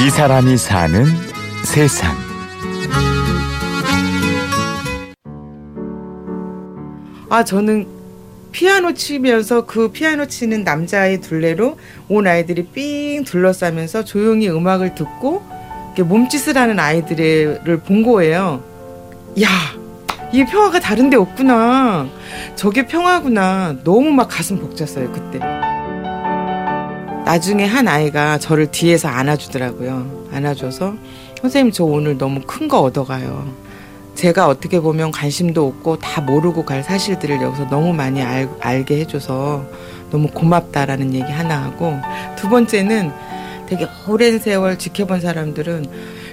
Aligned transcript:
이 0.00 0.10
사람이 0.10 0.56
사는 0.56 1.06
세상. 1.64 2.16
아, 7.28 7.42
저는 7.42 7.88
피아노 8.52 8.94
치면서 8.94 9.66
그 9.66 9.90
피아노 9.90 10.26
치는 10.26 10.62
남자의 10.62 11.20
둘레로 11.20 11.78
온 12.08 12.28
아이들이 12.28 12.66
삥 12.66 13.24
둘러싸면서 13.24 14.04
조용히 14.04 14.48
음악을 14.48 14.94
듣고 14.94 15.42
몸짓을 15.98 16.56
하는 16.56 16.78
아이들을 16.78 17.80
본 17.84 18.04
거예요. 18.04 18.62
야, 19.42 19.48
이 20.32 20.44
평화가 20.44 20.78
다른 20.78 21.10
데 21.10 21.16
없구나. 21.16 22.06
저게 22.54 22.86
평화구나. 22.86 23.74
너무 23.82 24.12
막 24.12 24.28
가슴 24.28 24.60
벅찼어요, 24.60 25.10
그때. 25.10 25.40
나중에 27.28 27.66
한 27.66 27.86
아이가 27.88 28.38
저를 28.38 28.70
뒤에서 28.70 29.08
안아주더라고요. 29.08 30.28
안아줘서 30.32 30.94
선생님 31.42 31.72
저 31.72 31.84
오늘 31.84 32.16
너무 32.16 32.40
큰 32.46 32.68
거 32.68 32.80
얻어가요. 32.80 33.52
제가 34.14 34.48
어떻게 34.48 34.80
보면 34.80 35.10
관심도 35.10 35.66
없고 35.66 35.98
다 35.98 36.22
모르고 36.22 36.64
갈 36.64 36.82
사실들을 36.82 37.42
여기서 37.42 37.68
너무 37.68 37.92
많이 37.92 38.22
알, 38.22 38.48
알게 38.60 39.00
해줘서 39.00 39.66
너무 40.10 40.28
고맙다라는 40.28 41.12
얘기 41.12 41.30
하나 41.30 41.64
하고 41.64 41.98
두 42.34 42.48
번째는 42.48 43.12
되게 43.66 43.86
오랜 44.08 44.38
세월 44.38 44.78
지켜본 44.78 45.20
사람들은 45.20 45.84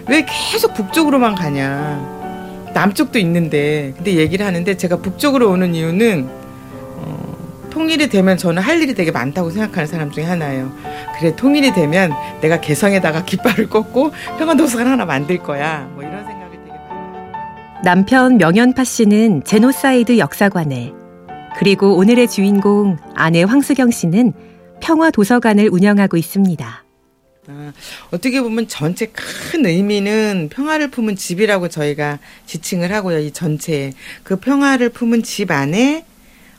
왜 0.07 0.25
계속 0.25 0.73
북쪽으로만 0.75 1.35
가냐 1.35 2.71
남쪽도 2.73 3.19
있는데 3.19 3.91
근데 3.97 4.15
얘기를 4.15 4.45
하는데 4.45 4.77
제가 4.77 4.95
북쪽으로 4.99 5.49
오는 5.51 5.75
이유는 5.75 6.29
어, 6.29 6.44
통일이 7.75 8.07
되면 8.07 8.37
저는 8.37 8.61
할 8.61 8.81
일이 8.81 8.93
되게 8.93 9.11
많다고 9.11 9.49
생각하는 9.51 9.85
사람 9.85 10.09
중에 10.09 10.23
하나예요. 10.23 10.73
그래 11.19 11.35
통일이 11.35 11.73
되면 11.73 12.13
내가 12.39 12.61
개성에다가 12.61 13.25
깃발을 13.25 13.67
꽂고 13.67 14.13
평화도서관 14.39 14.87
하나 14.87 15.03
만들 15.03 15.39
거야. 15.39 15.81
뭐 15.93 16.01
이런 16.01 16.25
생각을 16.25 16.51
되게 16.51 16.71
하고. 16.71 17.81
남편 17.83 18.37
명현파 18.37 18.85
씨는 18.85 19.43
제노사이드 19.43 20.17
역사관에 20.19 20.93
그리고 21.59 21.97
오늘의 21.97 22.29
주인공 22.29 22.95
아내 23.13 23.43
황수경 23.43 23.91
씨는 23.91 24.31
평화 24.79 25.11
도서관을 25.11 25.67
운영하고 25.69 26.15
있습니다. 26.15 26.83
아, 27.47 27.73
어떻게 28.11 28.41
보면 28.41 28.69
전체 28.69 29.07
큰 29.07 29.65
의미는 29.65 30.47
평화를 30.49 30.89
품은 30.91 31.17
집이라고 31.17 31.67
저희가 31.67 32.19
지칭을 32.45 32.93
하고요. 32.93 33.19
이 33.19 33.31
전체에 33.31 33.91
그 34.23 34.37
평화를 34.37 34.87
품은 34.87 35.23
집 35.23 35.51
안에 35.51 36.05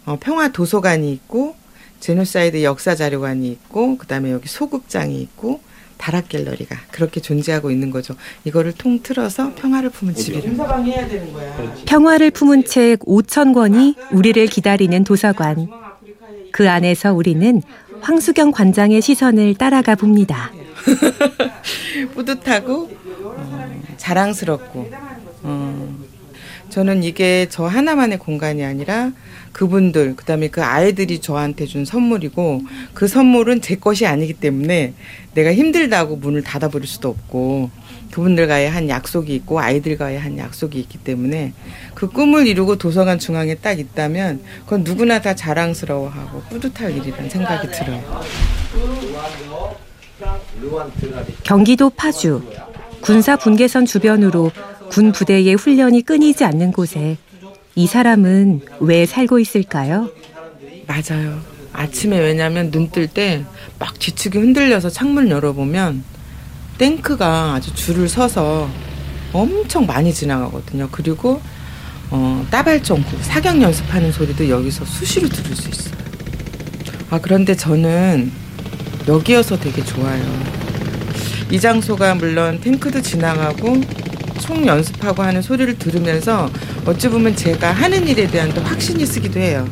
어, 0.06 0.16
평화 0.18 0.48
도서관이 0.48 1.12
있고 1.12 1.56
제노사이드 2.00 2.62
역사 2.62 2.94
자료관이 2.94 3.48
있고 3.50 3.98
그다음에 3.98 4.30
여기 4.30 4.48
소극장이 4.48 5.20
있고 5.20 5.60
다락 5.98 6.28
갤러리가 6.28 6.76
그렇게 6.90 7.20
존재하고 7.20 7.70
있는 7.70 7.90
거죠. 7.90 8.14
이거를 8.44 8.72
통틀어서 8.72 9.54
평화를 9.54 9.90
품은 9.90 10.14
집이라. 10.14 10.42
공사방 10.42 10.86
해야 10.86 11.08
되는 11.08 11.32
거야. 11.32 11.74
평화를 11.86 12.30
품은 12.30 12.64
책 12.64 13.00
5천 13.00 13.54
권이 13.54 13.96
우리를 14.12 14.46
기다리는 14.46 15.04
도서관. 15.04 15.68
그 16.52 16.70
안에서 16.70 17.12
우리는 17.14 17.62
황수경 18.00 18.52
관장의 18.52 19.00
시선을 19.00 19.54
따라가 19.54 19.94
봅니다. 19.94 20.52
뿌듯하고 22.14 22.91
어, 23.22 23.82
자랑스럽고 23.96 24.91
어, 25.42 26.05
저는 26.77 27.05
이게 27.05 27.46
저 27.48 27.64
하나만의 27.64 28.19
공간이 28.19 28.62
아니라 28.62 29.12
그분들 29.52 30.14
그다음에 30.14 30.48
그 30.48 30.62
아이들이 30.62 31.20
저한테 31.20 31.64
준 31.64 31.86
선물이고 31.86 32.60
그 32.92 33.08
선물은 33.08 33.62
제 33.62 33.77
것이 33.77 34.05
아니기 34.05 34.34
때문에 34.34 34.92
내가 35.32 35.54
힘들다고 35.54 36.16
문을 36.16 36.42
닫아버릴 36.42 36.86
수도 36.86 37.08
없고 37.08 37.70
그분들과의 38.10 38.69
한 38.69 38.91
약속이 38.91 39.34
있고 39.36 39.58
아이들과의 39.58 40.19
한 40.19 40.36
약속이 40.36 40.78
있기 40.80 40.98
때문에 40.98 41.54
그 41.94 42.10
꿈을 42.10 42.47
이루고 42.47 42.76
도서관 42.76 43.19
중앙에 43.19 43.54
딱 43.54 43.78
있다면 43.78 44.43
그건 44.64 44.84
누구나 44.84 45.22
다 45.22 45.34
자랑스러워하고 45.34 46.43
뿌듯할 46.50 46.94
일이라는 46.94 47.31
생각이 47.31 47.70
들어요. 47.70 48.22
경기도 51.43 51.88
파주 51.88 52.43
군사 53.00 53.36
분계선 53.36 53.86
주변으로 53.86 54.50
군 54.90 55.12
부대의 55.12 55.54
훈련이 55.54 56.02
끊이지 56.02 56.44
않는 56.44 56.72
곳에 56.72 57.16
이 57.74 57.86
사람은 57.86 58.62
왜 58.80 59.06
살고 59.06 59.38
있을까요? 59.38 60.10
맞아요. 60.86 61.40
아침에 61.72 62.18
왜냐면 62.18 62.70
눈 62.70 62.90
뜰 62.90 63.06
때막 63.06 64.00
지축이 64.00 64.38
흔들려서 64.38 64.88
창문 64.88 65.28
열어보면 65.28 66.02
탱크가 66.78 67.54
아주 67.54 67.74
줄을 67.74 68.08
서서 68.08 68.68
엄청 69.32 69.84
많이 69.86 70.12
지나가거든요. 70.14 70.88
그리고 70.90 71.40
어, 72.10 72.46
따발정구 72.50 73.22
사격 73.22 73.60
연습하는 73.60 74.12
소리도 74.12 74.48
여기서 74.48 74.84
수시로 74.84 75.28
들을 75.28 75.54
수 75.54 75.68
있어요. 75.68 75.94
아 77.10 77.20
그런데 77.20 77.54
저는 77.54 78.30
여기여서 79.06 79.58
되게 79.58 79.84
좋아요. 79.84 80.22
이 81.50 81.60
장소가 81.60 82.14
물론 82.16 82.60
탱크도 82.60 83.00
지나가고 83.02 83.80
총 84.40 84.66
연습하고 84.66 85.22
하는 85.22 85.40
소리를 85.42 85.78
들으면서 85.78 86.50
어찌 86.84 87.08
보면 87.08 87.36
제가 87.36 87.72
하는 87.72 88.06
일에 88.06 88.26
대한 88.26 88.52
또 88.52 88.60
확신이 88.62 89.06
쓰기도 89.06 89.40
해요. 89.40 89.66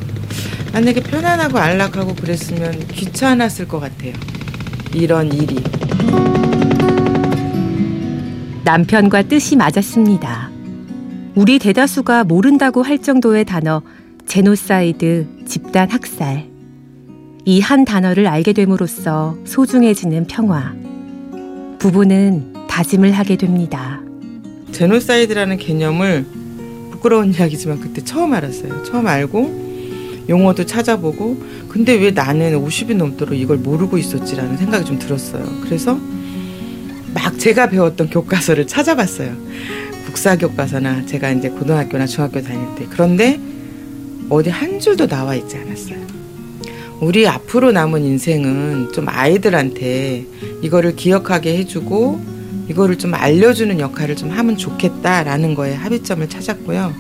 만약에 0.73 1.01
편안하고 1.03 1.59
안락하고 1.59 2.15
그랬으면 2.15 2.87
귀찮았을 2.89 3.69
것 3.69 3.81
같아요. 3.81 4.13
이런 4.93 5.33
일이. 5.33 5.63
남편과 8.65 9.23
뜻이 9.25 9.57
맞았습니다. 9.57 10.51
우리 11.35 11.59
대다수가 11.59 12.25
모른다고 12.25 12.83
할 12.83 12.99
정도의 13.03 13.45
단어 13.45 13.83
제노사이드 14.27 15.27
집단 15.47 15.91
학살. 15.91 16.47
이 17.45 17.61
한 17.61 17.85
단어를 17.85 18.27
알게 18.27 18.55
됨으로써 18.55 19.37
소중해지는 19.45 20.27
평화. 20.27 20.73
부부는 21.85 22.55
다짐을 22.67 23.13
하게 23.13 23.37
됩니다. 23.37 24.01
제노사이드라는 24.73 25.59
개념을 25.59 26.25
부끄러운 26.91 27.35
이야기지만 27.35 27.79
그때 27.79 28.03
처음 28.03 28.33
알았어요. 28.33 28.85
처음 28.85 29.07
알고 29.07 30.25
용어도 30.31 30.65
찾아보고 30.65 31.37
근데 31.69 31.93
왜 31.93 32.11
나는 32.11 32.59
50이 32.65 32.97
넘도록 32.97 33.39
이걸 33.39 33.59
모르고 33.59 33.99
있었지라는 33.99 34.57
생각이 34.57 34.87
좀 34.87 34.99
들었어요. 34.99 35.45
그래서 35.63 36.01
막 37.13 37.39
제가 37.39 37.69
배웠던 37.69 38.09
교과서를 38.09 38.67
찾아봤어요. 38.67 39.37
국사 40.07 40.39
교과서나 40.39 41.05
제가 41.05 41.33
이제 41.33 41.51
고등학교나 41.51 42.07
중학교 42.07 42.41
다닐 42.41 42.61
때 42.77 42.87
그런데 42.89 43.39
어디 44.31 44.49
한 44.49 44.81
줄도 44.81 45.07
나와 45.07 45.35
있지 45.35 45.59
않았어요. 45.59 45.99
우리 47.05 47.29
앞으로 47.29 47.71
남은 47.73 48.03
인생은 48.03 48.93
좀 48.93 49.07
아이들한테 49.09 50.25
이거를 50.63 50.97
기억하게 50.97 51.59
해주고 51.59 52.21
이거를 52.69 52.97
좀 52.97 53.15
알려주는 53.15 53.79
역할을 53.79 54.17
좀 54.17 54.31
하면 54.31 54.57
좋겠다라는 54.57 55.55
거에 55.55 55.75
합의점을 55.75 56.27
찾았고요. 56.29 56.95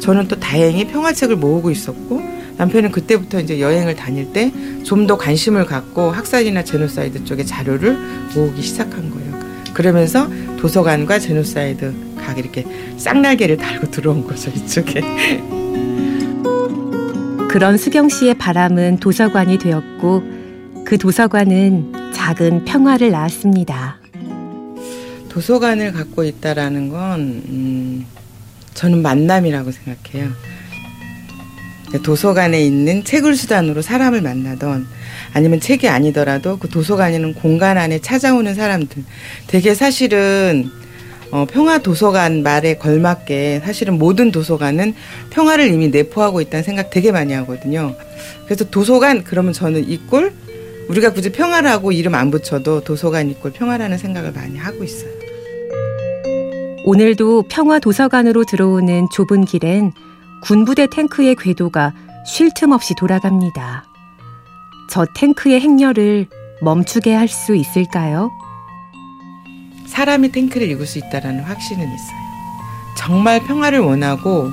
저는 0.00 0.28
또 0.28 0.40
다행히 0.40 0.86
평화책을 0.88 1.36
모으고 1.36 1.70
있었고 1.70 2.22
남편은 2.56 2.92
그때부터 2.92 3.40
이제 3.40 3.60
여행을 3.60 3.94
다닐 3.94 4.32
때 4.32 4.50
좀 4.84 5.06
더 5.06 5.16
관심을 5.16 5.64
갖고 5.66 6.10
학살이나 6.10 6.64
제노사이드 6.64 7.24
쪽의 7.24 7.46
자료를 7.46 7.96
모으기 8.34 8.62
시작한 8.62 9.10
거예요. 9.10 9.32
그러면서 9.72 10.28
도서관과 10.58 11.18
제노사이드 11.18 11.94
각 12.18 12.38
이렇게 12.38 12.64
쌍날개를 12.98 13.56
달고 13.56 13.90
들어온 13.90 14.26
거죠 14.26 14.50
이쪽에. 14.50 15.02
그런 17.52 17.76
수경 17.76 18.08
씨의 18.08 18.38
바람은 18.38 18.96
도서관이 18.96 19.58
되었고 19.58 20.22
그 20.86 20.96
도서관은 20.96 21.92
작은 22.14 22.64
평화를 22.64 23.10
낳았습니다. 23.10 23.98
도서관을 25.28 25.92
갖고 25.92 26.24
있다라는 26.24 26.88
건 26.88 27.20
음, 27.20 28.06
저는 28.72 29.02
만남이라고 29.02 29.70
생각해요. 29.70 30.30
도서관에 32.02 32.58
있는 32.64 33.04
책을 33.04 33.36
수단으로 33.36 33.82
사람을 33.82 34.22
만나던 34.22 34.86
아니면 35.34 35.60
책이 35.60 35.88
아니더라도 35.88 36.58
그 36.58 36.70
도서관이는 36.70 37.34
공간 37.34 37.76
안에 37.76 37.98
찾아오는 37.98 38.54
사람들 38.54 39.04
되게 39.46 39.74
사실은 39.74 40.70
어, 41.32 41.46
평화 41.50 41.78
도서관 41.78 42.42
말에 42.42 42.76
걸맞게 42.76 43.62
사실은 43.64 43.98
모든 43.98 44.30
도서관은 44.30 44.94
평화를 45.30 45.72
이미 45.72 45.88
내포하고 45.88 46.42
있다는 46.42 46.62
생각 46.62 46.90
되게 46.90 47.10
많이 47.10 47.32
하거든요. 47.32 47.96
그래서 48.44 48.64
도서관 48.68 49.24
그러면 49.24 49.54
저는 49.54 49.88
이꼴 49.88 50.32
우리가 50.88 51.12
굳이 51.14 51.32
평화라고 51.32 51.90
이름 51.92 52.14
안 52.14 52.30
붙여도 52.30 52.82
도서관 52.84 53.30
이꼴 53.30 53.52
평화라는 53.52 53.96
생각을 53.96 54.32
많이 54.32 54.58
하고 54.58 54.84
있어요. 54.84 55.10
오늘도 56.84 57.44
평화 57.48 57.78
도서관으로 57.78 58.44
들어오는 58.44 59.06
좁은 59.12 59.44
길엔 59.46 59.92
군부대 60.42 60.88
탱크의 60.88 61.36
궤도가 61.36 61.94
쉴 62.26 62.50
틈 62.54 62.72
없이 62.72 62.94
돌아갑니다. 62.94 63.84
저 64.90 65.06
탱크의 65.14 65.60
행렬을 65.60 66.26
멈추게 66.60 67.14
할 67.14 67.28
수 67.28 67.54
있을까요? 67.54 68.30
사람이 69.92 70.30
탱크를 70.30 70.70
읽을 70.70 70.86
수 70.86 70.98
있다라는 70.98 71.44
확신은 71.44 71.84
있어요. 71.84 72.16
정말 72.96 73.44
평화를 73.44 73.80
원하고 73.80 74.50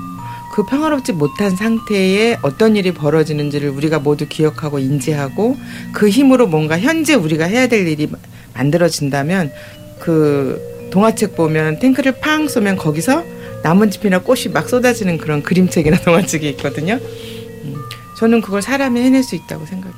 그 0.51 0.65
평화롭지 0.65 1.13
못한 1.13 1.55
상태에 1.55 2.37
어떤 2.41 2.75
일이 2.75 2.91
벌어지는지를 2.93 3.69
우리가 3.69 3.99
모두 3.99 4.27
기억하고 4.27 4.79
인지하고 4.79 5.55
그 5.93 6.09
힘으로 6.09 6.47
뭔가 6.47 6.77
현재 6.77 7.13
우리가 7.13 7.45
해야 7.45 7.67
될 7.67 7.87
일이 7.87 8.09
만들어진다면 8.53 9.51
그 9.99 10.89
동화책 10.91 11.35
보면 11.37 11.79
탱크를 11.79 12.19
팡 12.19 12.47
쏘면 12.49 12.75
거기서 12.75 13.23
나뭇잎이나 13.63 14.19
꽃이 14.19 14.45
막 14.53 14.67
쏟아지는 14.67 15.17
그런 15.17 15.41
그림책이나 15.43 15.99
동화책이 16.03 16.49
있거든요. 16.49 16.95
음, 16.95 17.75
저는 18.17 18.41
그걸 18.41 18.61
사람이 18.61 18.99
해낼 18.99 19.23
수 19.23 19.35
있다고 19.35 19.65
생각해요. 19.65 19.95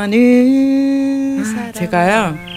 사랑하는 0.00 1.44
사람. 1.44 1.72
제가요. 1.72 2.47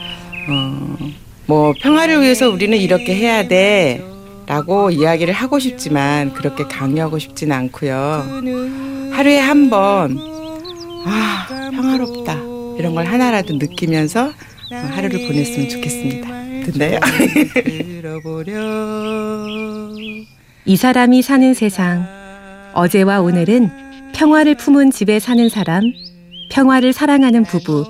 어, 0.49 0.97
뭐 1.45 1.73
평화를 1.79 2.21
위해서 2.21 2.49
우리는 2.49 2.77
이렇게 2.77 3.15
해야 3.15 3.47
돼. 3.47 4.03
라고 4.47 4.89
이야기를 4.89 5.33
하고 5.33 5.59
싶지만 5.59 6.33
그렇게 6.33 6.65
강요하고 6.65 7.19
싶진 7.19 7.51
않고요. 7.53 8.41
하루에 9.11 9.39
한 9.39 9.69
번, 9.69 10.17
아, 11.05 11.47
평화롭다. 11.71 12.33
이런 12.77 12.93
걸 12.95 13.05
하나라도 13.05 13.53
느끼면서 13.53 14.25
어, 14.25 14.75
하루를 14.75 15.27
보냈으면 15.27 15.69
좋겠습니다. 15.69 16.27
됐나요? 16.65 16.99
이 20.65 20.75
사람이 20.75 21.21
사는 21.21 21.53
세상. 21.53 22.05
어제와 22.73 23.21
오늘은 23.21 23.69
평화를 24.13 24.55
품은 24.55 24.91
집에 24.91 25.19
사는 25.19 25.47
사람, 25.49 25.83
평화를 26.51 26.93
사랑하는 26.93 27.43
부부, 27.43 27.85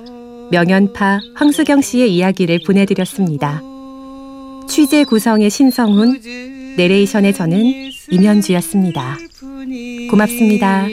명연파 0.52 1.22
황수경 1.34 1.82
씨의 1.82 2.14
이야기를 2.14 2.60
보내드렸습니다. 2.68 3.62
취재 4.68 5.06
구성의 5.06 5.50
신성훈, 5.50 6.22
내레이션의 6.76 7.34
저는 7.34 7.92
임현주였습니다. 8.10 9.18
고맙습니다. 10.10 10.88